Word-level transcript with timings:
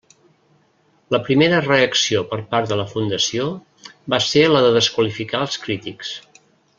La 1.15 1.19
primera 1.27 1.59
reacció 1.65 2.23
per 2.33 2.39
part 2.55 2.71
de 2.73 2.79
la 2.81 2.87
Fundació 2.95 3.45
va 4.15 4.23
ser 4.31 4.47
la 4.55 4.63
de 4.69 4.75
desqualificar 4.81 5.43
els 5.47 5.63
crítics. 5.67 6.15